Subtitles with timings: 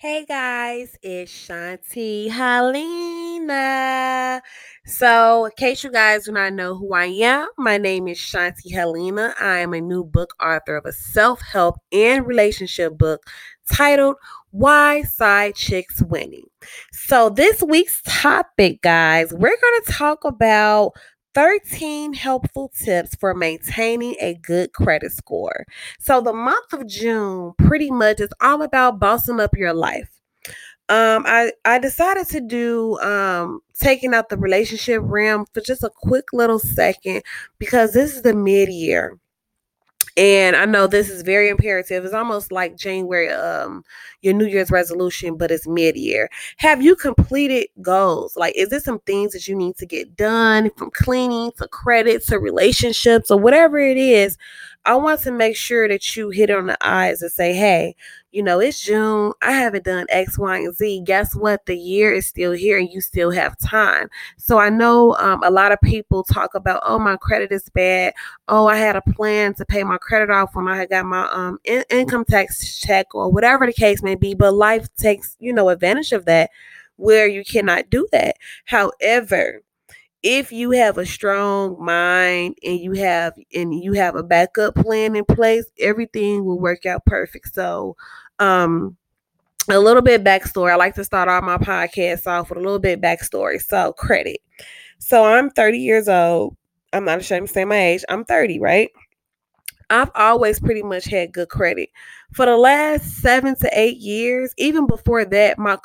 [0.00, 4.40] Hey guys, it's Shanti Helena.
[4.86, 8.72] So, in case you guys do not know who I am, my name is Shanti
[8.72, 9.34] Helena.
[9.40, 13.24] I am a new book author of a self help and relationship book
[13.68, 14.14] titled
[14.52, 16.46] Why Side Chicks Winning.
[16.92, 20.92] So, this week's topic, guys, we're going to talk about
[21.38, 25.64] 13 helpful tips for maintaining a good credit score.
[26.00, 30.10] So, the month of June pretty much is all about bossing up your life.
[30.88, 35.92] Um, I, I decided to do um, taking out the relationship realm for just a
[35.94, 37.22] quick little second
[37.60, 39.16] because this is the mid year
[40.18, 42.04] and I know this is very imperative.
[42.04, 43.84] It's almost like January, um,
[44.20, 46.28] your New Year's resolution, but it's mid-year.
[46.56, 48.36] Have you completed goals?
[48.36, 52.26] Like, is there some things that you need to get done from cleaning to credit
[52.26, 54.36] to relationships or whatever it is?
[54.84, 57.94] I want to make sure that you hit on the eyes and say, hey,
[58.30, 59.32] you know, it's June.
[59.40, 61.02] I haven't done X, Y, and Z.
[61.04, 61.64] Guess what?
[61.66, 64.08] The year is still here and you still have time.
[64.36, 68.12] So I know um, a lot of people talk about, oh, my credit is bad.
[68.48, 71.58] Oh, I had a plan to pay my credit off when I got my um,
[71.64, 74.34] in- income tax check or whatever the case may be.
[74.34, 76.50] But life takes, you know, advantage of that
[76.96, 78.36] where you cannot do that.
[78.66, 79.62] However,
[80.22, 85.14] if you have a strong mind and you have and you have a backup plan
[85.14, 87.54] in place, everything will work out perfect.
[87.54, 87.96] So,
[88.38, 88.96] um,
[89.68, 90.72] a little bit backstory.
[90.72, 93.60] I like to start off my podcast off with a little bit backstory.
[93.60, 94.40] So, credit.
[94.98, 96.56] So, I'm 30 years old.
[96.92, 98.04] I'm not ashamed to say my age.
[98.08, 98.90] I'm 30, right?
[99.90, 101.90] I've always pretty much had good credit.
[102.32, 105.78] For the last seven to eight years, even before that, my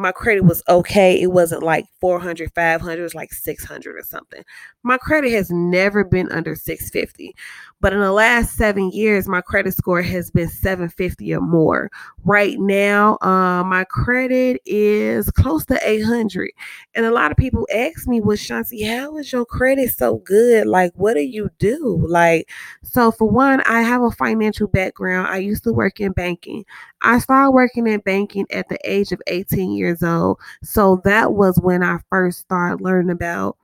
[0.00, 1.20] my credit was okay.
[1.20, 4.42] It wasn't like 400, 500, it was like 600 or something.
[4.82, 7.34] My credit has never been under 650.
[7.80, 11.90] But in the last seven years, my credit score has been 750 or more.
[12.24, 16.50] Right now, uh, my credit is close to 800.
[16.94, 20.66] And a lot of people ask me, well, Shanti, how is your credit so good?
[20.66, 22.04] Like, what do you do?
[22.06, 22.50] Like,
[22.82, 25.28] so for one, I have a financial background.
[25.28, 26.64] I used to work in banking.
[27.00, 30.38] I started working in banking at the age of 18 years old.
[30.62, 33.56] So that was when I first started learning about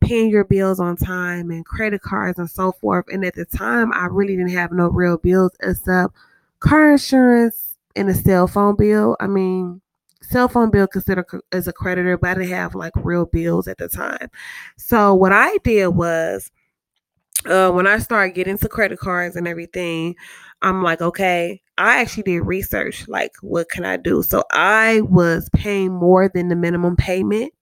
[0.00, 3.06] paying your bills on time and credit cards and so forth.
[3.12, 6.14] And at the time, I really didn't have no real bills except
[6.60, 9.16] car insurance and a cell phone bill.
[9.20, 9.80] I mean,
[10.22, 13.78] cell phone bill considered as a creditor, but I didn't have like real bills at
[13.78, 14.30] the time.
[14.76, 16.50] So what I did was
[17.46, 20.16] uh, when I started getting to credit cards and everything,
[20.62, 23.08] I'm like, okay, I actually did research.
[23.08, 24.22] Like, what can I do?
[24.22, 27.52] So I was paying more than the minimum payment.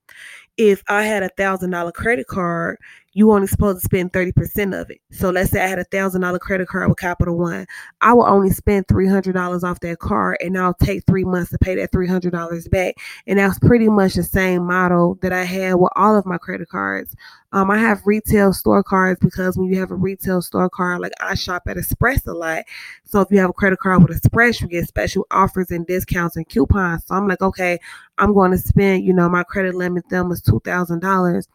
[0.58, 2.78] If I had a thousand dollar credit card,
[3.14, 4.98] you only supposed to spend 30% of it.
[5.10, 7.66] So let's say I had a thousand dollar credit card with Capital One.
[8.00, 11.74] I will only spend $300 off that card and I'll take three months to pay
[11.76, 12.94] that $300 back.
[13.26, 16.68] And that's pretty much the same model that I had with all of my credit
[16.70, 17.14] cards.
[17.52, 21.12] Um, I have retail store cards because when you have a retail store card, like
[21.20, 22.64] I shop at Express a lot.
[23.04, 26.36] So if you have a credit card with Express, you get special offers and discounts
[26.36, 27.04] and coupons.
[27.06, 27.78] So I'm like, okay,
[28.16, 31.46] I'm going to spend, you know, my credit limit them is $2,000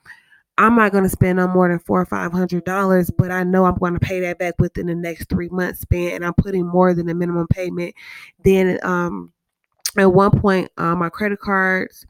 [0.58, 3.44] I'm not going to spend no more than four or five hundred dollars, but I
[3.44, 6.34] know I'm going to pay that back within the next three months span, and I'm
[6.34, 7.94] putting more than the minimum payment.
[8.44, 9.32] Then, um,
[9.98, 12.06] at one point, uh, my credit cards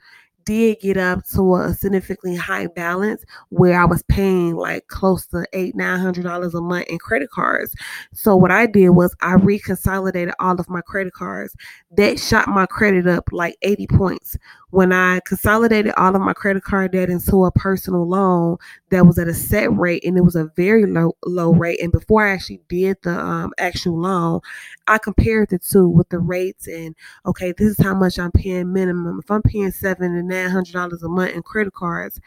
[0.48, 5.46] did get up to a significantly high balance where I was paying like close to
[5.52, 7.76] eight, nine hundred dollars a month in credit cards.
[8.14, 11.54] So what I did was I reconsolidated all of my credit cards.
[11.92, 14.38] That shot my credit up like 80 points.
[14.70, 18.58] When I consolidated all of my credit card debt into a personal loan
[18.90, 21.82] that was at a set rate and it was a very low low rate.
[21.82, 24.40] And before I actually did the um, actual loan,
[24.88, 28.74] I compared the two with the rates and okay, this is how much I'm paying
[28.74, 29.20] minimum.
[29.22, 32.20] If I'm paying seven and nine hundred dollars a month in credit cards,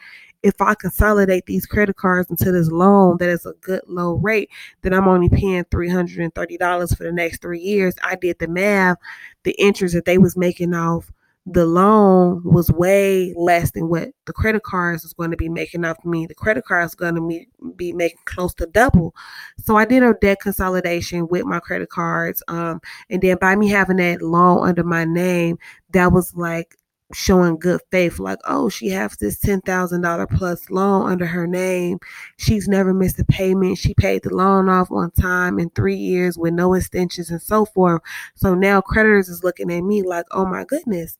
[0.43, 4.49] if I consolidate these credit cards into this loan that is a good low rate,
[4.81, 7.95] then I'm only paying $330 for the next three years.
[8.03, 8.97] I did the math,
[9.43, 11.11] the interest that they was making off
[11.45, 15.83] the loan was way less than what the credit cards is going to be making
[15.83, 16.27] off me.
[16.27, 19.15] The credit card is going to be, be making close to double.
[19.57, 22.43] So I did a debt consolidation with my credit cards.
[22.47, 22.79] Um,
[23.09, 25.57] and then by me having that loan under my name,
[25.91, 26.77] that was like
[27.13, 31.99] showing good faith like oh she has this $10,000 plus loan under her name
[32.37, 36.37] she's never missed a payment she paid the loan off on time in 3 years
[36.37, 38.01] with no extensions and so forth
[38.35, 41.17] so now creditors is looking at me like oh my goodness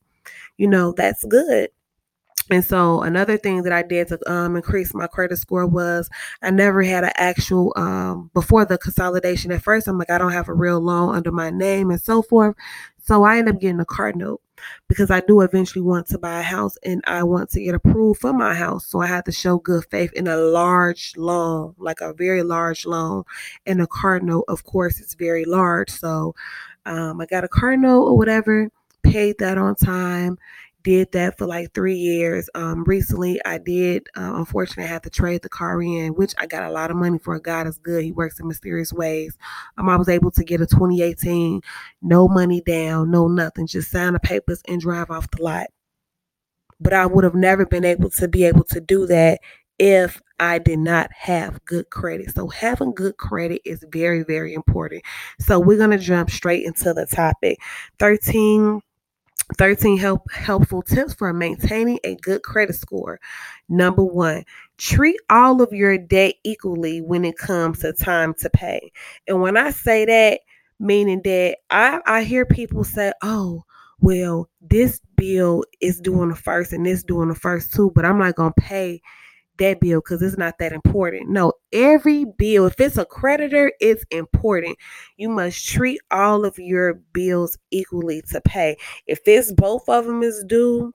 [0.58, 1.70] you know that's good
[2.50, 6.10] And so another thing that I did to um, increase my credit score was
[6.42, 9.52] I never had an actual um, before the consolidation.
[9.52, 12.20] At first, I'm like I don't have a real loan under my name and so
[12.22, 12.56] forth.
[12.98, 14.40] So I ended up getting a car note
[14.88, 18.20] because I do eventually want to buy a house and I want to get approved
[18.20, 18.86] for my house.
[18.86, 22.86] So I had to show good faith in a large loan, like a very large
[22.86, 23.24] loan.
[23.66, 25.90] And a car note, of course, is very large.
[25.90, 26.34] So
[26.86, 28.68] um, I got a car note or whatever,
[29.12, 30.38] paid that on time
[30.82, 32.48] did that for like three years.
[32.54, 34.06] Um, recently, I did.
[34.16, 36.96] Uh, unfortunately, I had to trade the car in, which I got a lot of
[36.96, 37.38] money for.
[37.38, 39.36] God is good; He works in mysterious ways.
[39.78, 41.60] Um, I was able to get a 2018,
[42.02, 45.68] no money down, no nothing, just sign the papers and drive off the lot.
[46.80, 49.40] But I would have never been able to be able to do that
[49.78, 52.34] if I did not have good credit.
[52.34, 55.02] So having good credit is very, very important.
[55.38, 57.58] So we're gonna jump straight into the topic.
[57.98, 58.80] 13
[59.54, 63.20] 13 help, helpful tips for maintaining a good credit score.
[63.68, 64.44] Number one,
[64.78, 68.92] treat all of your debt equally when it comes to time to pay.
[69.26, 70.40] And when I say that,
[70.78, 73.62] meaning that I, I hear people say, oh,
[74.00, 77.92] well, this bill is due on the first and this due on the first too,
[77.94, 79.00] but I'm not going to pay
[79.62, 81.30] that bill because it's not that important.
[81.30, 84.76] No, every bill, if it's a creditor, it's important.
[85.16, 88.76] You must treat all of your bills equally to pay.
[89.06, 90.92] If it's both of them is due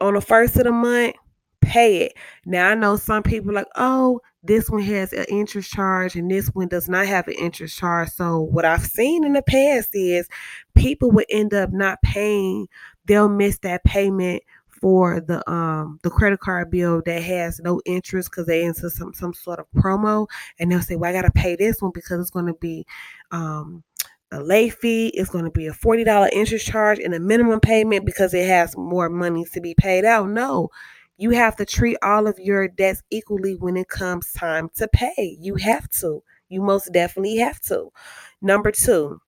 [0.00, 1.16] on the first of the month,
[1.60, 2.14] pay it.
[2.46, 6.48] Now I know some people like, oh, this one has an interest charge and this
[6.48, 8.08] one does not have an interest charge.
[8.10, 10.28] So what I've seen in the past is
[10.74, 12.68] people would end up not paying.
[13.04, 14.42] They'll miss that payment
[14.80, 19.12] for the um the credit card bill that has no interest because they into some
[19.14, 20.26] some sort of promo
[20.58, 22.86] and they'll say well i gotta pay this one because it's going to be
[23.30, 23.82] um
[24.30, 28.04] a late fee it's going to be a $40 interest charge and a minimum payment
[28.04, 30.28] because it has more money to be paid out.
[30.28, 30.68] No
[31.18, 35.36] you have to treat all of your debts equally when it comes time to pay.
[35.40, 36.22] You have to.
[36.48, 37.90] You most definitely have to.
[38.40, 39.20] Number two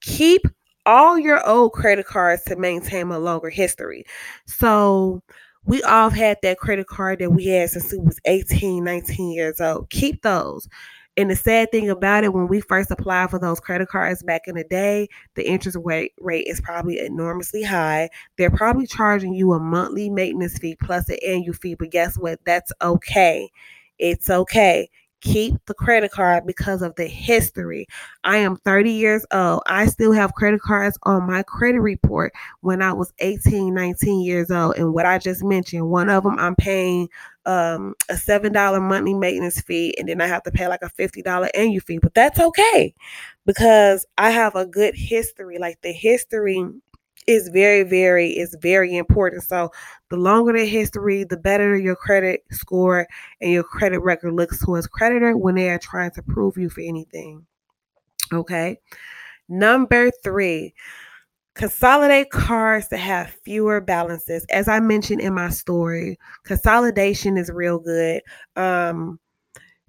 [0.00, 0.42] keep
[0.86, 4.04] all your old credit cards to maintain a longer history.
[4.46, 5.22] So
[5.64, 9.60] we all had that credit card that we had since we was 18, 19 years
[9.60, 9.90] old.
[9.90, 10.68] Keep those.
[11.16, 14.42] And the sad thing about it, when we first applied for those credit cards back
[14.46, 18.08] in the day, the interest rate rate is probably enormously high.
[18.38, 21.74] They're probably charging you a monthly maintenance fee plus an annual fee.
[21.74, 22.40] But guess what?
[22.46, 23.50] That's okay.
[23.98, 24.88] It's okay
[25.22, 27.86] keep the credit card because of the history.
[28.24, 29.62] I am 30 years old.
[29.66, 34.50] I still have credit cards on my credit report when I was 18, 19 years
[34.50, 34.76] old.
[34.76, 37.08] And what I just mentioned, one of them I'm paying
[37.46, 38.52] um, a $7
[38.82, 41.98] monthly maintenance fee, and then I have to pay like a $50 annual fee.
[41.98, 42.94] But that's okay
[43.46, 45.58] because I have a good history.
[45.58, 46.64] Like the history
[47.26, 49.42] is very, very, is very important.
[49.42, 49.70] So
[50.10, 53.06] the longer the history, the better your credit score
[53.40, 56.80] and your credit record looks towards creditor when they are trying to prove you for
[56.80, 57.46] anything.
[58.32, 58.78] Okay.
[59.48, 60.74] Number three,
[61.54, 64.46] consolidate cards to have fewer balances.
[64.50, 68.22] As I mentioned in my story, consolidation is real good.
[68.56, 69.18] Um,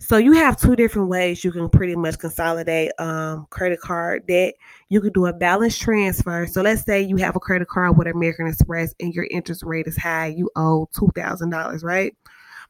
[0.04, 4.54] so you have two different ways you can pretty much consolidate um, credit card debt.
[4.90, 6.46] You could do a balance transfer.
[6.46, 9.88] So let's say you have a credit card with American Express and your interest rate
[9.88, 10.28] is high.
[10.28, 12.14] You owe two thousand dollars, right?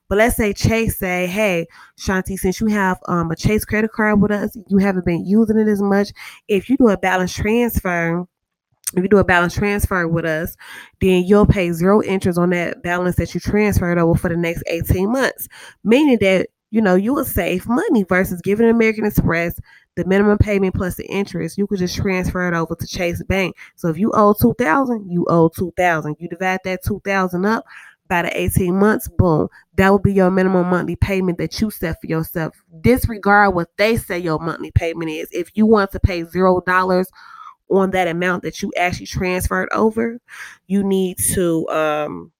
[0.09, 1.65] But let's say Chase say, "Hey,
[1.97, 5.57] Shanti, since you have um, a Chase credit card with us, you haven't been using
[5.57, 6.11] it as much.
[6.47, 8.27] If you do a balance transfer."
[8.95, 10.55] if you do a balance transfer with us,
[11.01, 14.63] then you'll pay zero interest on that balance that you transferred over for the next
[14.67, 15.47] 18 months.
[15.83, 19.59] Meaning that you know, you would save money versus giving American Express
[19.95, 21.55] the minimum payment plus the interest.
[21.55, 23.55] You could just transfer it over to Chase Bank.
[23.75, 26.15] So if you owe two thousand, you owe two thousand.
[26.17, 27.63] You divide that two thousand up
[28.07, 29.49] by the 18 months, boom.
[29.75, 32.55] That would be your minimum monthly payment that you set for yourself.
[32.81, 35.27] Disregard what they say your monthly payment is.
[35.31, 37.07] If you want to pay zero dollars
[37.69, 40.19] on that amount that you actually transferred over,
[40.65, 42.31] you need to um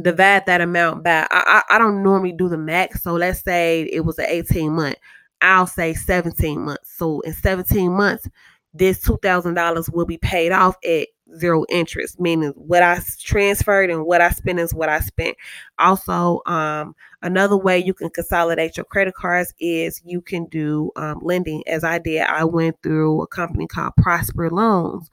[0.00, 3.02] divide that amount by I, I, I don't normally do the max.
[3.02, 4.96] So let's say it was an 18 month
[5.42, 6.96] i'll say 17 months.
[6.96, 8.28] So in 17 months
[8.74, 14.20] this $2000 will be paid off at zero interest meaning what i transferred and what
[14.20, 15.36] i spent is what i spent.
[15.78, 21.18] Also um, another way you can consolidate your credit cards is you can do um,
[21.22, 21.62] lending.
[21.66, 25.10] As i did i went through a company called prosper loans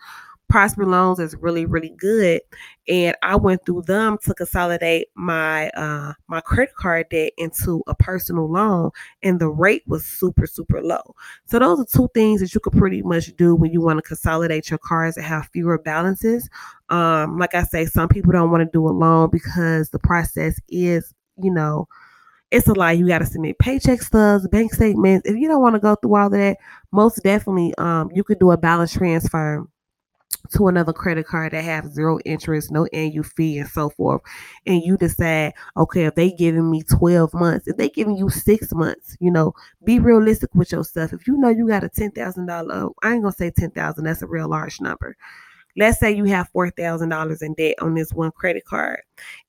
[0.49, 2.41] Prosper Loans is really, really good.
[2.87, 7.93] And I went through them to consolidate my uh my credit card debt into a
[7.95, 8.89] personal loan,
[9.21, 11.15] and the rate was super, super low.
[11.45, 14.03] So those are two things that you could pretty much do when you want to
[14.03, 16.49] consolidate your cards and have fewer balances.
[16.89, 20.59] Um, like I say, some people don't want to do a loan because the process
[20.67, 21.87] is, you know,
[22.51, 22.97] it's a lot.
[22.97, 25.29] You got to submit paycheck stubs, bank statements.
[25.29, 26.57] If you don't want to go through all that,
[26.91, 29.65] most definitely, um, you could do a balance transfer
[30.55, 34.21] to another credit card that have zero interest, no annual fee, and so forth.
[34.65, 38.73] And you decide, okay, if they giving me 12 months, if they giving you six
[38.73, 39.53] months, you know,
[39.83, 41.13] be realistic with yourself.
[41.13, 44.05] If you know you got a ten thousand dollar, I ain't gonna say ten thousand,
[44.05, 45.15] that's a real large number.
[45.77, 49.01] Let's say you have four thousand dollars in debt on this one credit card,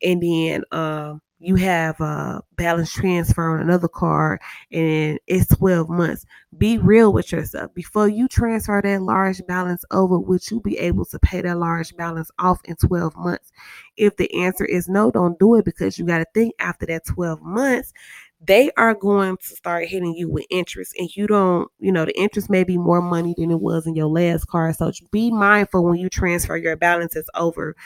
[0.02, 6.26] and then um you have a balance transfer on another card and it's 12 months.
[6.58, 7.74] Be real with yourself.
[7.74, 11.96] Before you transfer that large balance over, would you be able to pay that large
[11.96, 13.52] balance off in 12 months?
[13.96, 17.06] If the answer is no, don't do it because you got to think after that
[17.06, 17.94] 12 months,
[18.42, 22.18] they are going to start hitting you with interest and you don't you know the
[22.18, 25.84] interest may be more money than it was in your last card so be mindful
[25.84, 27.76] when you transfer your balances over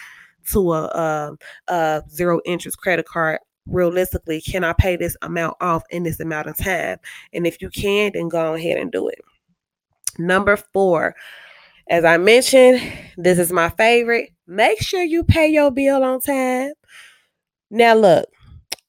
[0.50, 1.36] to a, a,
[1.72, 6.46] a zero interest credit card realistically can i pay this amount off in this amount
[6.46, 6.98] of time
[7.32, 9.20] and if you can then go ahead and do it
[10.18, 11.14] number four
[11.88, 12.80] as i mentioned
[13.16, 16.72] this is my favorite make sure you pay your bill on time
[17.70, 18.26] now look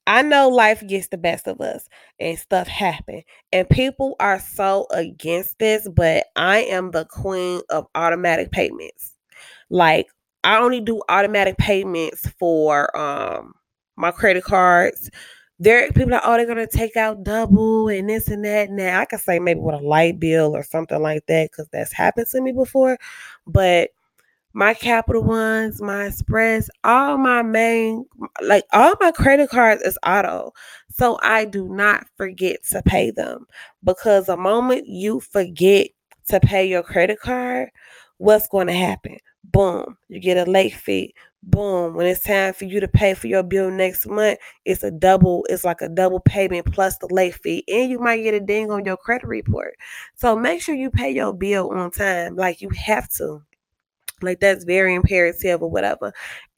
[0.07, 1.87] I know life gets the best of us
[2.19, 3.23] and stuff happen.
[3.51, 9.13] And people are so against this, but I am the queen of automatic payments.
[9.69, 10.07] Like
[10.45, 13.53] I only do automatic payments for um
[13.97, 15.11] my credit cards.
[15.59, 18.71] There people are oh they're gonna take out double and this and that.
[18.71, 21.93] Now I can say maybe with a light bill or something like that because that's
[21.93, 22.97] happened to me before.
[23.47, 23.91] But
[24.53, 28.05] my Capital Ones, my Express, all my main,
[28.41, 30.53] like all my credit cards is auto.
[30.91, 33.47] So I do not forget to pay them
[33.83, 35.89] because the moment you forget
[36.29, 37.69] to pay your credit card,
[38.17, 39.17] what's going to happen?
[39.55, 41.13] Boom, you get a late fee.
[41.41, 44.91] Boom, when it's time for you to pay for your bill next month, it's a
[44.91, 47.63] double, it's like a double payment plus the late fee.
[47.67, 49.75] And you might get a ding on your credit report.
[50.15, 53.43] So make sure you pay your bill on time, like you have to.
[54.21, 56.13] Like that's very imperative or whatever.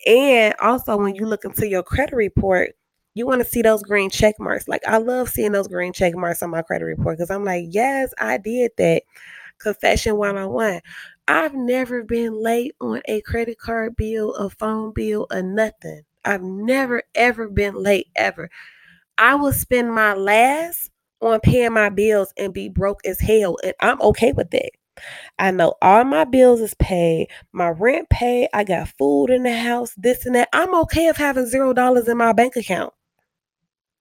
[0.06, 2.72] And also when you look into your credit report,
[3.16, 4.68] you want to see those green check marks.
[4.68, 7.66] Like I love seeing those green check marks on my credit report because I'm like,
[7.70, 9.04] yes, I did that.
[9.60, 10.82] Confession one on one.
[11.28, 16.04] I've never been late on a credit card bill, a phone bill, or nothing.
[16.26, 18.50] I've never ever been late ever.
[19.18, 20.92] I will spend my last
[21.22, 24.72] on paying my bills and be broke as hell, and I'm okay with that.
[25.40, 29.58] I know all my bills is paid, my rent paid, I got food in the
[29.58, 30.50] house, this and that.
[30.54, 32.94] I'm okay of having zero dollars in my bank account.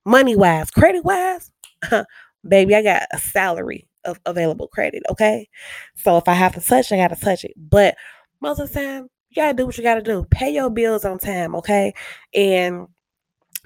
[0.04, 1.50] Money wise, credit wise,
[2.48, 5.02] baby, I got a salary of available credit.
[5.10, 5.48] Okay.
[5.94, 7.52] So if I have to touch, I gotta touch it.
[7.56, 7.96] But
[8.40, 10.26] most of the time, you gotta do what you gotta do.
[10.30, 11.92] Pay your bills on time, okay?
[12.34, 12.88] And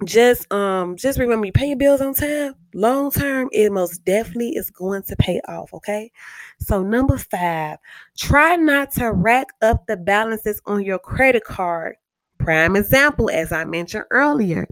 [0.04, 4.50] just um just remember you pay your bills on time long term it most definitely
[4.56, 6.10] is going to pay off okay
[6.58, 7.76] so number five
[8.16, 11.96] try not to rack up the balances on your credit card
[12.38, 14.66] prime example as i mentioned earlier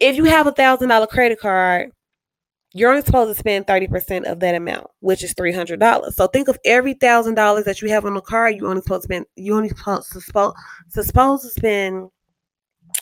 [0.00, 1.92] if you have a thousand dollar credit card
[2.74, 6.58] you're only supposed to spend 30% of that amount which is $300 so think of
[6.64, 9.54] every thousand dollars that you have on the card you only supposed to spend you
[9.54, 12.08] only supposed to, supposed, to spend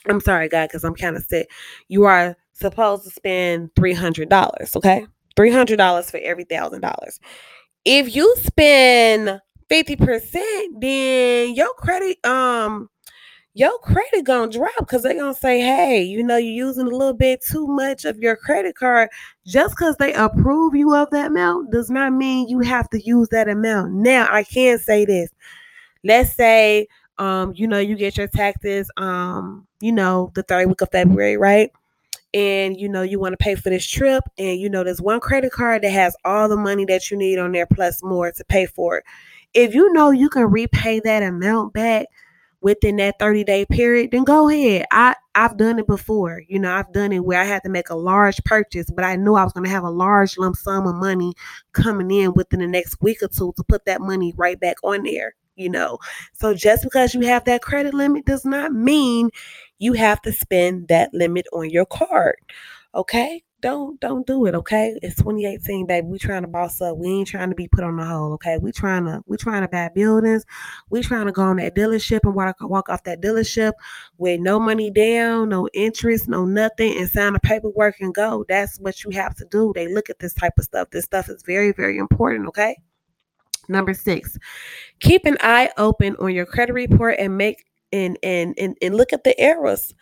[0.07, 1.49] I'm sorry, God, because I'm kind of sick.
[1.87, 5.05] You are supposed to spend $300, okay?
[5.37, 7.19] $300 for every thousand dollars.
[7.85, 12.89] If you spend 50%, then your credit, um,
[13.53, 17.13] your credit gonna drop because they're gonna say, hey, you know, you're using a little
[17.13, 19.09] bit too much of your credit card.
[19.45, 23.27] Just because they approve you of that amount does not mean you have to use
[23.29, 23.93] that amount.
[23.93, 25.29] Now, I can say this.
[26.03, 26.87] Let's say
[27.21, 31.37] um, you know, you get your taxes, um, you know, the third week of February,
[31.37, 31.71] right?
[32.33, 35.19] And you know, you want to pay for this trip, and you know, there's one
[35.19, 38.43] credit card that has all the money that you need on there plus more to
[38.45, 39.03] pay for it.
[39.53, 42.07] If you know you can repay that amount back
[42.61, 44.85] within that 30 day period, then go ahead.
[44.91, 46.41] I I've done it before.
[46.47, 49.15] You know, I've done it where I had to make a large purchase, but I
[49.15, 51.33] knew I was going to have a large lump sum of money
[51.73, 55.03] coming in within the next week or two to put that money right back on
[55.03, 55.99] there you know.
[56.33, 59.29] So just because you have that credit limit does not mean
[59.79, 62.37] you have to spend that limit on your card.
[62.95, 63.43] Okay?
[63.61, 64.97] Don't don't do it, okay?
[65.01, 66.07] It's 2018, baby.
[66.07, 66.97] We trying to boss up.
[66.97, 68.57] We ain't trying to be put on the hole, okay?
[68.57, 70.45] We trying to we trying to buy buildings.
[70.89, 73.73] We trying to go on that dealership and walk walk off that dealership
[74.17, 78.45] with no money down, no interest, no nothing, and sign the paperwork and go.
[78.49, 79.71] That's what you have to do.
[79.75, 80.89] They look at this type of stuff.
[80.91, 82.77] This stuff is very very important, okay?
[83.69, 84.37] Number six,
[84.99, 87.63] keep an eye open on your credit report and make
[87.93, 89.93] and and and, and look at the errors.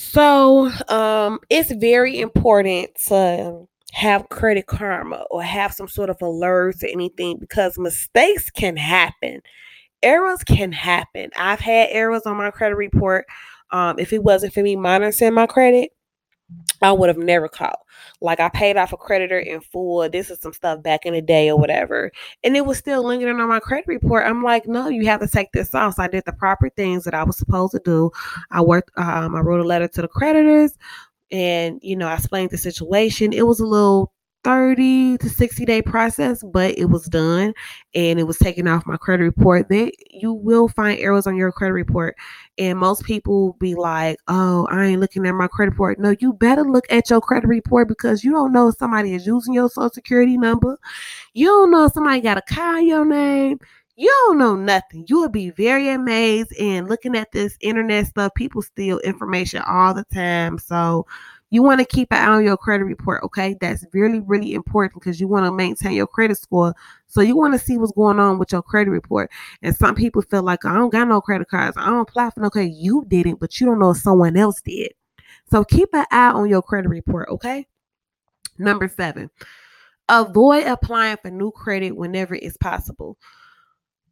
[0.00, 6.84] So um, it's very important to have credit karma or have some sort of alerts
[6.84, 9.42] or anything because mistakes can happen.
[10.02, 11.30] Errors can happen.
[11.36, 13.26] I've had errors on my credit report.
[13.72, 15.90] Um, if it wasn't for me monitoring my credit,
[16.80, 17.78] I would have never caught.
[18.20, 20.08] Like I paid off a creditor in full.
[20.08, 22.12] This is some stuff back in the day or whatever.
[22.44, 24.26] And it was still lingering on my credit report.
[24.26, 25.94] I'm like, no, you have to take this off.
[25.94, 28.10] So I did the proper things that I was supposed to do.
[28.50, 30.78] I worked, um, I wrote a letter to the creditors
[31.30, 33.32] and, you know, I explained the situation.
[33.32, 34.12] It was a little
[34.44, 37.52] 30 to 60 day process, but it was done
[37.94, 39.68] and it was taken off my credit report.
[39.68, 42.16] That you will find errors on your credit report.
[42.56, 45.98] And most people be like, oh, I ain't looking at my credit report.
[45.98, 49.26] No, you better look at your credit report because you don't know if somebody is
[49.26, 50.78] using your social security number.
[51.34, 53.58] You don't know if somebody got a car your name.
[53.96, 55.04] You don't know nothing.
[55.08, 56.52] You will be very amazed.
[56.60, 60.56] And looking at this internet stuff, people steal information all the time.
[60.58, 61.04] So
[61.50, 63.56] you want to keep an eye on your credit report, okay?
[63.60, 66.74] That's really, really important because you want to maintain your credit score.
[67.06, 69.30] So you want to see what's going on with your credit report.
[69.62, 71.76] And some people feel like I don't got no credit cards.
[71.78, 72.72] I don't apply for no credit.
[72.72, 74.92] You didn't, but you don't know if someone else did.
[75.50, 77.66] So keep an eye on your credit report, okay?
[78.58, 79.30] Number seven,
[80.08, 83.16] avoid applying for new credit whenever it's possible.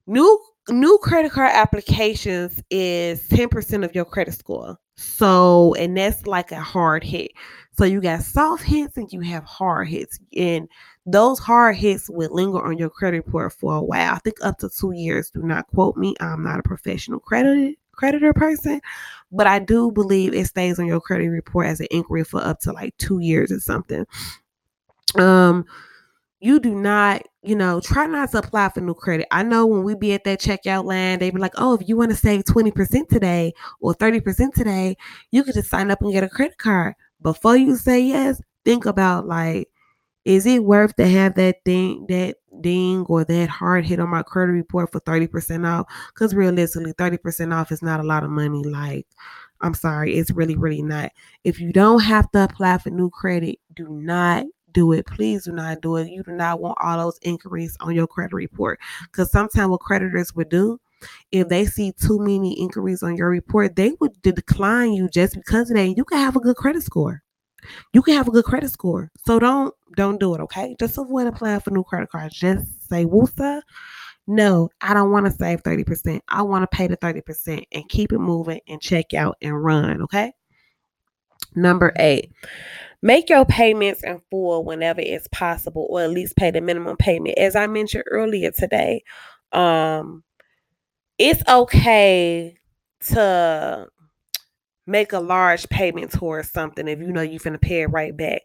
[0.06, 4.78] New new credit card applications is 10% of your credit score.
[4.96, 7.32] So, and that's like a hard hit.
[7.76, 10.18] So you got soft hits and you have hard hits.
[10.34, 10.68] And
[11.04, 14.14] those hard hits will linger on your credit report for a while.
[14.14, 15.30] I think up to two years.
[15.30, 16.14] Do not quote me.
[16.20, 18.80] I'm not a professional credit creditor person,
[19.32, 22.60] but I do believe it stays on your credit report as an inquiry for up
[22.60, 24.06] to like two years or something.
[25.16, 25.64] Um,
[26.40, 29.26] you do not, you know, try not to apply for new credit.
[29.30, 31.96] I know when we be at that checkout line, they be like, oh, if you
[31.96, 34.96] want to save 20% today or 30% today,
[35.30, 36.94] you could just sign up and get a credit card.
[37.22, 39.68] Before you say yes, think about like,
[40.26, 44.22] is it worth to have that thing, that ding or that hard hit on my
[44.22, 45.86] credit report for 30% off?
[46.08, 48.62] Because realistically, 30% off is not a lot of money.
[48.64, 49.06] Like,
[49.60, 51.12] I'm sorry, it's really, really not.
[51.44, 54.44] If you don't have to apply for new credit, do not
[54.76, 55.06] do it.
[55.06, 56.08] Please do not do it.
[56.08, 58.78] You do not want all those inquiries on your credit report.
[59.10, 60.78] Because sometimes what creditors would do,
[61.32, 65.70] if they see too many inquiries on your report, they would decline you just because
[65.70, 65.96] of that.
[65.96, 67.22] You can have a good credit score.
[67.94, 69.10] You can have a good credit score.
[69.24, 70.76] So don't don't do it, okay?
[70.78, 72.36] Just avoid applying for new credit cards.
[72.36, 73.62] Just say, Woosa,
[74.26, 76.20] no, I don't want to save 30%.
[76.28, 80.02] I want to pay the 30% and keep it moving and check out and run,
[80.02, 80.32] okay?
[81.54, 82.30] Number eight,
[83.06, 87.38] Make your payments in full whenever it's possible, or at least pay the minimum payment.
[87.38, 89.04] As I mentioned earlier today,
[89.52, 90.24] um,
[91.16, 92.58] it's okay
[93.10, 93.86] to
[94.88, 98.42] make a large payment towards something if you know you're gonna pay it right back.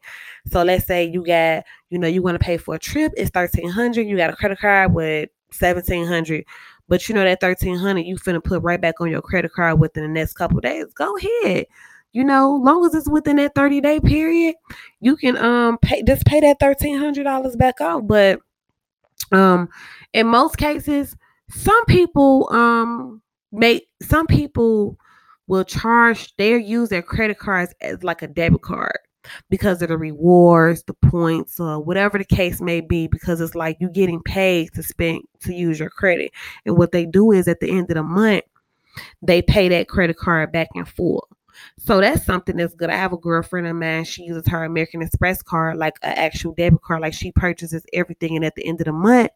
[0.52, 3.32] So let's say you got, you know, you want to pay for a trip, it's
[3.32, 4.04] thirteen hundred.
[4.04, 6.46] You got a credit card with seventeen hundred,
[6.88, 9.80] but you know that thirteen hundred you finna put right back on your credit card
[9.80, 10.86] within the next couple days.
[10.94, 11.66] Go ahead
[12.14, 14.56] you know, long as it's within that 30 day period,
[15.00, 18.04] you can um pay just pay that thirteen hundred dollars back off.
[18.06, 18.40] But
[19.32, 19.70] um
[20.14, 21.16] in most cases,
[21.50, 23.22] some people um
[23.52, 24.98] make some people
[25.48, 28.98] will charge their use their credit cards as like a debit card
[29.50, 33.78] because of the rewards, the points, or whatever the case may be, because it's like
[33.80, 36.32] you're getting paid to spend to use your credit.
[36.66, 38.44] And what they do is at the end of the month,
[39.22, 41.28] they pay that credit card back in full.
[41.80, 42.90] So that's something that's good.
[42.90, 44.04] I have a girlfriend of mine.
[44.06, 47.02] She uses her American Express card like an actual debit card.
[47.02, 49.32] Like she purchases everything, and at the end of the month,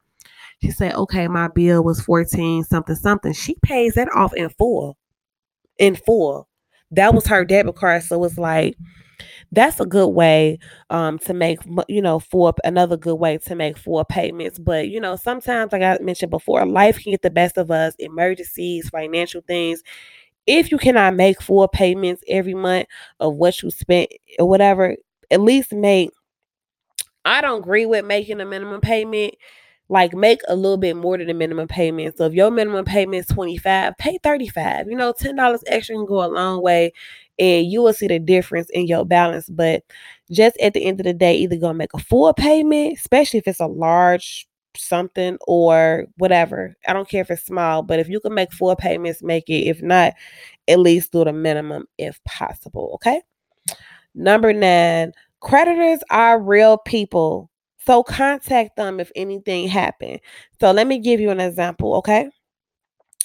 [0.62, 4.98] she said, "Okay, my bill was fourteen something something." She pays that off in full,
[5.80, 6.48] in full.
[6.92, 8.04] That was her debit card.
[8.04, 8.76] So it's like
[9.52, 13.78] that's a good way um, to make you know for another good way to make
[13.78, 17.58] four payments but you know sometimes like i mentioned before life can get the best
[17.58, 19.82] of us emergencies financial things
[20.48, 22.88] if you cannot make full payments every month
[23.20, 24.96] of what you spent or whatever,
[25.32, 26.12] at least make.
[27.24, 29.36] I don't agree with making a minimum payment.
[29.88, 32.18] Like make a little bit more than the minimum payment.
[32.18, 34.88] So if your minimum payment is 25, pay 35.
[34.88, 36.92] You know, $10 extra can go a long way
[37.38, 39.48] and you will see the difference in your balance.
[39.48, 39.84] But
[40.32, 43.48] just at the end of the day, either gonna make a full payment, especially if
[43.48, 46.76] it's a large something or whatever.
[46.88, 49.68] I don't care if it's small, but if you can make four payments, make it.
[49.68, 50.14] If not,
[50.68, 52.92] at least do the minimum if possible.
[52.96, 53.22] Okay.
[54.14, 55.12] Number nine,
[55.42, 57.50] creditors are real people.
[57.86, 60.20] So contact them if anything happened.
[60.60, 62.30] So let me give you an example, okay?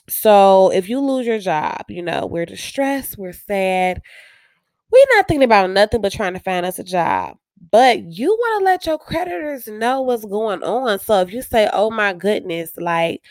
[0.08, 4.02] So if you lose your job, you know, we're distressed, we're sad,
[4.90, 7.36] we're not thinking about nothing but trying to find us a job.
[7.70, 10.98] But you want to let your creditors know what's going on.
[10.98, 13.22] So if you say, oh my goodness, like,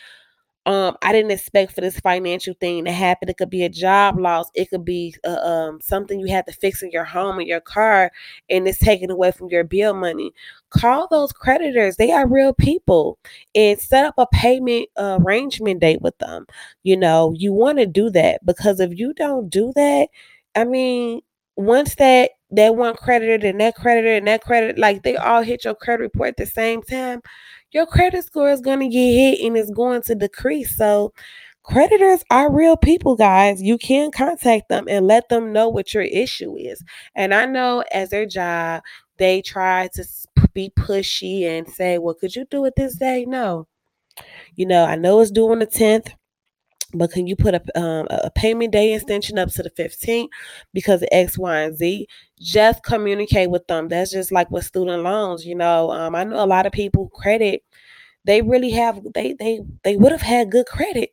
[0.66, 3.28] um, I didn't expect for this financial thing to happen.
[3.28, 4.50] It could be a job loss.
[4.54, 7.60] It could be uh, um, something you had to fix in your home or your
[7.60, 8.12] car,
[8.50, 10.32] and it's taken away from your bill money.
[10.70, 11.96] Call those creditors.
[11.96, 13.18] They are real people,
[13.54, 16.46] and set up a payment uh, arrangement date with them.
[16.82, 20.08] You know, you want to do that because if you don't do that,
[20.54, 21.22] I mean,
[21.56, 25.64] once that that one creditor and that creditor and that credit, like they all hit
[25.64, 27.20] your credit report at the same time,
[27.72, 30.76] your credit score is going to get hit and it's going to decrease.
[30.76, 31.12] So,
[31.62, 33.62] creditors are real people, guys.
[33.62, 36.82] You can contact them and let them know what your issue is.
[37.14, 38.82] And I know as their job,
[39.18, 40.04] they try to
[40.54, 43.24] be pushy and say, Well, could you do it this day?
[43.26, 43.66] No.
[44.56, 46.12] You know, I know it's due on the 10th
[46.94, 50.30] but can you put a, um, a payment day extension up to the 15th
[50.72, 52.06] because of X, Y, and Z?
[52.40, 53.88] Just communicate with them.
[53.88, 55.46] That's just like with student loans.
[55.46, 57.62] You know, um, I know a lot of people credit.
[58.24, 59.00] They really have.
[59.14, 61.10] They they they would have had good credit,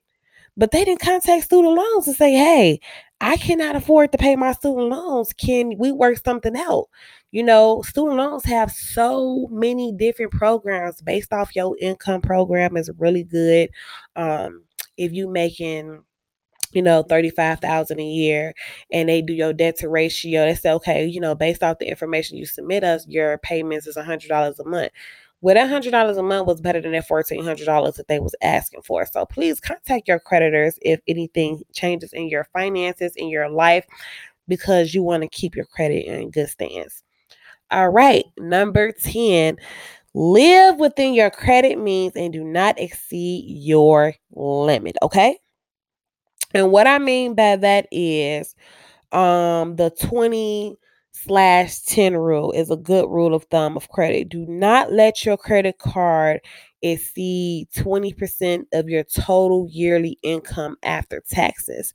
[0.58, 2.80] but they didn't contact student loans to say, "Hey,
[3.22, 5.34] I cannot afford to pay my student loans.
[5.34, 6.88] Can we work something out?"
[7.32, 12.22] You know, student loans have so many different programs based off your income.
[12.22, 13.70] Program is really good.
[14.16, 14.64] Um,
[14.98, 16.04] if you making
[16.74, 18.54] you know 35000 a year
[18.92, 21.88] and they do your debt to ratio they say okay you know based off the
[21.88, 24.92] information you submit us your payments is $100 a month.
[25.42, 29.06] Well that $100 a month was better than that $1400 that they was asking for.
[29.06, 33.86] So please contact your creditors if anything changes in your finances in your life
[34.48, 37.04] because you want to keep your credit in good stance
[37.72, 39.58] all right number 10
[40.20, 44.96] Live within your credit means and do not exceed your limit.
[45.04, 45.38] Okay.
[46.54, 48.56] And what I mean by that is
[49.12, 50.78] um the 20
[51.14, 54.30] slash 10 rule is a good rule of thumb of credit.
[54.30, 56.42] Do not let your credit card
[56.82, 61.94] exceed 20% of your total yearly income after taxes.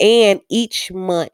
[0.00, 1.32] And each month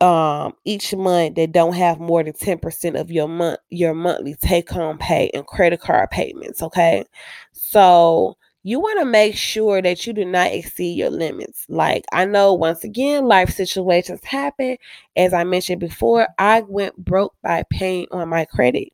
[0.00, 4.70] um each month that don't have more than 10% of your month your monthly take
[4.70, 7.04] home pay and credit card payments okay?
[7.52, 11.64] So you want to make sure that you do not exceed your limits.
[11.68, 14.76] Like i know once again life situations happen.
[15.16, 18.88] As i mentioned before i went broke by paying on my credit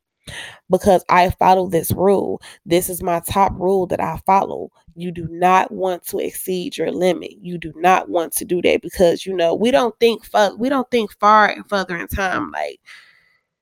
[0.69, 2.41] because I follow this rule.
[2.65, 4.71] This is my top rule that I follow.
[4.95, 7.33] You do not want to exceed your limit.
[7.41, 10.23] You do not want to do that because you know we don't think
[10.57, 12.51] we don't think far and further in time.
[12.51, 12.79] Like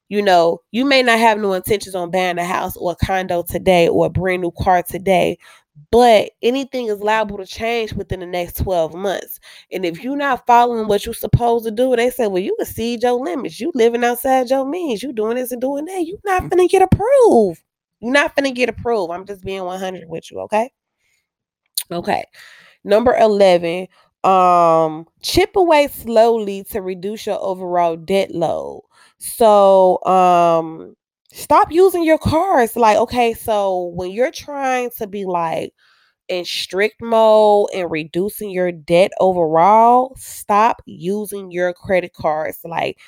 [0.08, 3.44] you know, you may not have no intentions on buying a house or a condo
[3.44, 5.38] today or a brand new car today,
[5.92, 9.40] but anything is liable to change within the next 12 months.
[9.72, 13.04] And if you're not following what you're supposed to do, they say, well, you exceed
[13.04, 13.60] your limits.
[13.60, 15.04] You living outside your means.
[15.04, 16.06] You doing this and doing that.
[16.06, 17.62] You're not gonna get approved.
[18.00, 19.12] You're not gonna get approved.
[19.12, 20.70] I'm just being 100 with you, okay?
[21.92, 22.24] Okay.
[22.84, 23.88] Number 11,
[24.24, 28.84] um, chip away slowly to reduce your overall debt load.
[29.20, 30.96] So, um,
[31.36, 32.76] stop using your cards.
[32.76, 35.74] Like, okay, so when you're trying to be like
[36.30, 42.60] in strict mode and reducing your debt overall, stop using your credit cards.
[42.66, 43.00] Like,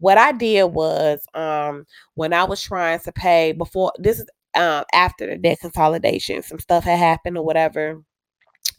[0.00, 4.84] what I did was, um, when I was trying to pay before this is um
[4.94, 8.02] after the debt consolidation, some stuff had happened or whatever,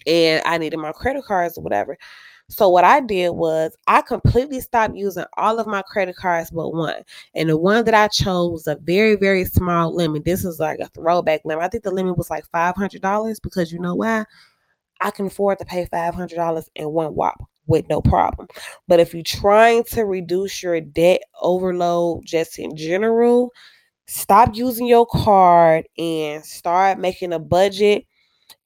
[0.07, 1.97] and I needed my credit cards or whatever.
[2.49, 6.69] So what I did was I completely stopped using all of my credit cards but
[6.73, 7.01] one.
[7.33, 10.25] And the one that I chose was a very, very small limit.
[10.25, 11.63] This is like a throwback limit.
[11.63, 14.25] I think the limit was like $500 because you know why?
[15.01, 18.47] I can afford to pay $500 in one whop with no problem.
[18.87, 23.51] But if you're trying to reduce your debt overload just in general,
[24.07, 28.05] stop using your card and start making a budget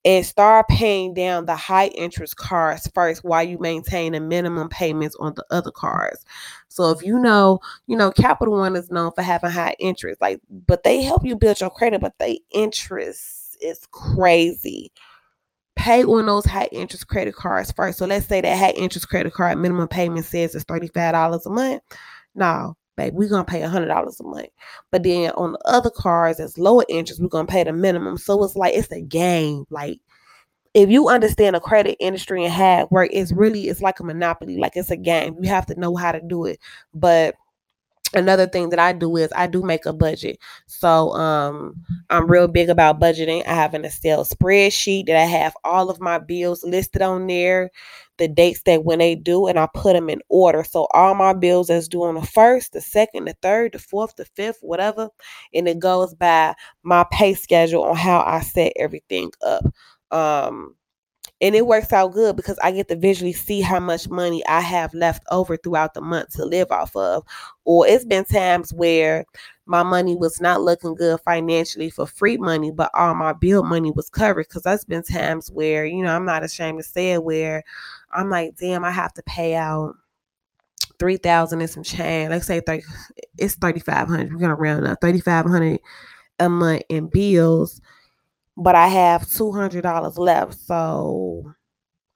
[0.04, 5.14] and start paying down the high interest cards first while you maintain a minimum payments
[5.20, 6.24] on the other cards.
[6.68, 10.40] So if you know, you know, Capital One is known for having high interest, like,
[10.66, 14.90] but they help you build your credit, but they interest is crazy.
[15.76, 17.98] Pay on those high interest credit cards first.
[17.98, 21.82] So let's say that high interest credit card minimum payment says it's $35 a month.
[22.34, 23.16] No, baby.
[23.16, 24.48] We're gonna pay a hundred dollars a month.
[24.90, 28.18] But then on the other cars that's lower interest, we're gonna pay the minimum.
[28.18, 29.64] So it's like it's a game.
[29.70, 30.00] Like
[30.74, 34.58] if you understand the credit industry and it work, it's really it's like a monopoly.
[34.58, 35.36] Like it's a game.
[35.40, 36.58] You have to know how to do it.
[36.94, 37.34] But
[38.14, 40.38] another thing that I due is I do make a budget.
[40.66, 41.76] So um
[42.10, 43.46] I'm real big about budgeting.
[43.46, 47.70] I have an Excel spreadsheet that I have all of my bills listed on there,
[48.18, 50.64] the dates that when they do, and I put them in order.
[50.64, 54.16] So all my bills that's due on the first, the second, the third, the fourth,
[54.16, 55.08] the fifth, whatever,
[55.54, 59.64] and it goes by my pay schedule on how I set everything up.
[60.10, 60.74] Um
[61.40, 64.60] and it works out good because I get to visually see how much money I
[64.60, 67.24] have left over throughout the month to live off of.
[67.64, 69.24] Or it's been times where
[69.64, 73.90] my money was not looking good financially for free money, but all my bill money
[73.90, 74.48] was covered.
[74.48, 77.64] Because there's been times where, you know, I'm not ashamed to say it, where
[78.12, 79.94] I'm like, damn, I have to pay out
[80.98, 82.30] three thousand and some change.
[82.30, 82.82] Let's say 30,
[83.38, 84.32] it's thirty five hundred.
[84.32, 85.80] We're gonna round up thirty five hundred
[86.38, 87.80] a month in bills
[88.60, 90.54] but I have two hundred dollars left.
[90.60, 91.52] So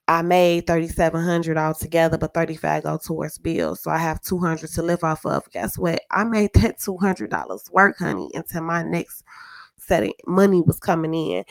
[0.07, 3.81] I made thirty seven hundred altogether, but thirty five go towards bills.
[3.83, 5.49] So I have two hundred to live off of.
[5.51, 6.01] Guess what?
[6.11, 9.23] I made that two hundred dollars work, honey, until my next
[9.77, 11.43] setting money was coming in.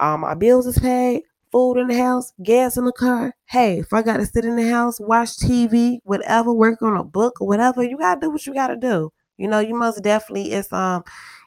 [0.00, 3.34] All my bills is paid, food in the house, gas in the car.
[3.46, 7.40] Hey, if I gotta sit in the house, watch TV, whatever, work on a book
[7.40, 9.12] or whatever, you gotta do what you gotta do.
[9.36, 11.04] You know, you most definitely it's um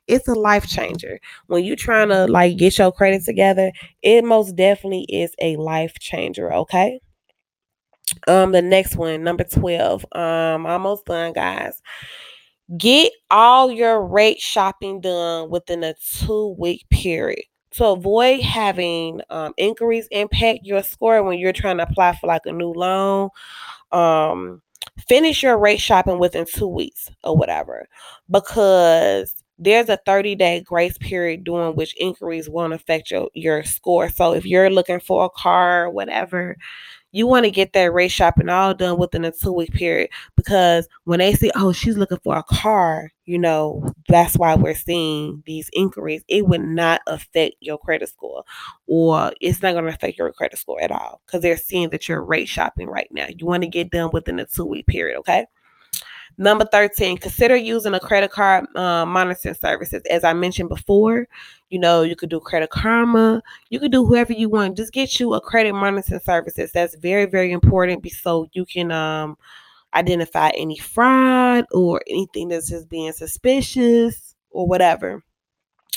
[0.08, 1.20] it's a life changer.
[1.48, 5.96] When you're trying to like get your credit together, it most definitely is a life
[6.00, 7.00] changer, okay?
[8.28, 10.06] Um, the next one, number 12.
[10.14, 11.82] Um, almost done, guys.
[12.78, 19.54] Get all your rate shopping done within a two week period to avoid having um,
[19.58, 23.30] inquiries impact your score when you're trying to apply for like a new loan.
[23.92, 24.62] Um,
[25.08, 27.88] finish your rate shopping within two weeks or whatever
[28.30, 34.10] because there's a 30 day grace period during which inquiries won't affect your, your score.
[34.10, 36.58] So if you're looking for a car or whatever,
[37.12, 40.88] you want to get that rate shopping all done within a two week period because
[41.04, 45.44] when they see, oh, she's looking for a car, you know, that's why we're seeing
[45.46, 46.24] these inquiries.
[46.28, 48.44] It would not affect your credit score
[48.88, 52.10] or it's not going to affect your credit score at all because they're seeing that
[52.10, 53.28] you're rate shopping right now.
[53.30, 55.46] You want to get done within a two week period, okay?
[56.38, 60.02] Number 13, consider using a credit card uh, monitoring services.
[60.10, 61.28] As I mentioned before,
[61.70, 64.78] you know, you could do Credit Karma, you could do whoever you want.
[64.78, 66.72] Just get you a credit monitoring services.
[66.72, 69.38] That's very, very important so you can um,
[69.94, 75.24] identify any fraud or anything that's just being suspicious or whatever.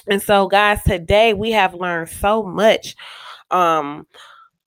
[0.08, 2.94] And so, guys, today we have learned so much.
[3.50, 4.06] Um,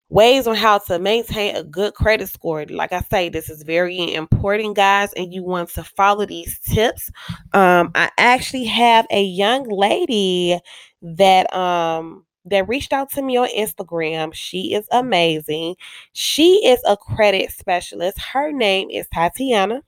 [0.09, 2.65] ways on how to maintain a good credit score.
[2.65, 7.11] Like I say, this is very important, guys, and you want to follow these tips.
[7.53, 10.59] Um, I actually have a young lady
[11.01, 14.33] that um that reached out to me on Instagram.
[14.33, 15.75] She is amazing.
[16.13, 18.19] She is a credit specialist.
[18.19, 19.83] Her name is Tatiana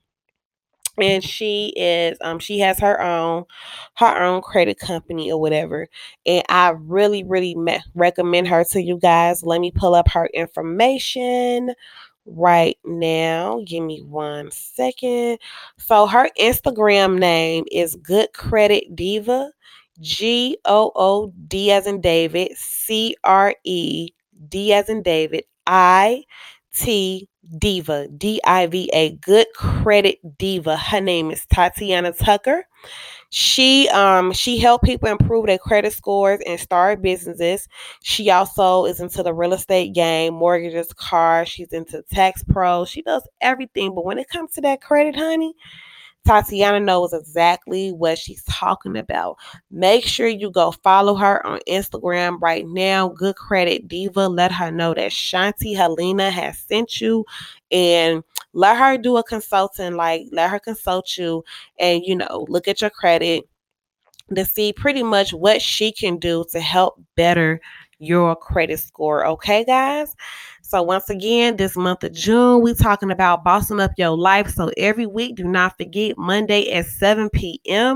[0.99, 3.45] and she is um she has her own
[3.95, 5.88] her own credit company or whatever.
[6.25, 9.43] And i really really me- recommend her to you guys.
[9.43, 11.73] Let me pull up her information
[12.25, 13.62] right now.
[13.65, 15.39] Give me one second.
[15.77, 19.51] So her instagram name is good credit diva
[19.99, 24.10] G O O D as in David, C R E
[24.49, 26.23] D as in David, I
[26.73, 30.77] T Diva, D I V A, good credit diva.
[30.77, 32.65] Her name is Tatiana Tucker.
[33.29, 37.67] She um she helped people improve their credit scores and start businesses.
[38.03, 41.49] She also is into the real estate game, mortgages, cars.
[41.49, 42.86] She's into tax pro.
[42.86, 43.95] She does everything.
[43.95, 45.53] But when it comes to that credit, honey,
[46.25, 49.38] Tatiana knows exactly what she's talking about.
[49.71, 53.10] Make sure you go follow her on Instagram right now.
[53.10, 54.27] Good Credit Diva.
[54.27, 57.25] Let her know that Shanti Helena has sent you
[57.71, 59.95] and let her do a consulting.
[59.95, 61.43] Like, let her consult you
[61.79, 63.45] and, you know, look at your credit
[64.36, 67.60] to see pretty much what she can do to help better
[67.99, 69.25] your credit score.
[69.25, 70.15] Okay, guys?
[70.71, 74.49] So once again, this month of June, we talking about bossing up your life.
[74.51, 77.95] So every week, do not forget Monday at 7 p.m.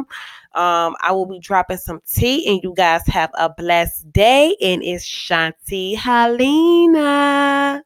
[0.55, 4.57] Um, I will be dropping some tea, and you guys have a blessed day.
[4.61, 7.81] And it's Shanti Helena.